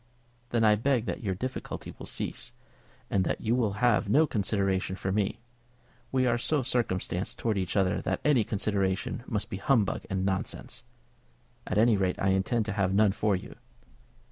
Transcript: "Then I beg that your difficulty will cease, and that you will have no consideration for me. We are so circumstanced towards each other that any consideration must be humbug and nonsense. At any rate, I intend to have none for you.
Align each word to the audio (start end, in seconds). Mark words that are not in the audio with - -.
"Then 0.49 0.63
I 0.63 0.73
beg 0.75 1.05
that 1.05 1.21
your 1.21 1.35
difficulty 1.35 1.93
will 1.95 2.07
cease, 2.07 2.53
and 3.11 3.23
that 3.23 3.39
you 3.39 3.53
will 3.53 3.73
have 3.85 4.09
no 4.09 4.25
consideration 4.25 4.95
for 4.95 5.11
me. 5.11 5.41
We 6.11 6.25
are 6.25 6.39
so 6.39 6.63
circumstanced 6.63 7.37
towards 7.37 7.59
each 7.59 7.77
other 7.77 8.01
that 8.01 8.19
any 8.25 8.43
consideration 8.43 9.21
must 9.27 9.51
be 9.51 9.57
humbug 9.57 10.07
and 10.09 10.25
nonsense. 10.25 10.81
At 11.67 11.77
any 11.77 11.97
rate, 11.97 12.15
I 12.17 12.29
intend 12.29 12.65
to 12.65 12.73
have 12.73 12.95
none 12.95 13.11
for 13.11 13.35
you. 13.35 13.55